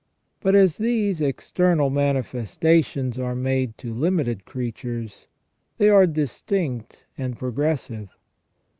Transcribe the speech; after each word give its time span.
But 0.39 0.55
as 0.55 0.79
these 0.79 1.21
external 1.21 1.91
manifestations 1.91 3.19
are 3.19 3.35
made 3.35 3.77
to 3.77 3.93
limited 3.93 4.45
creatures, 4.45 5.27
they 5.77 5.89
are 5.89 6.07
distinct 6.07 7.03
and 7.19 7.37
progressive. 7.37 8.09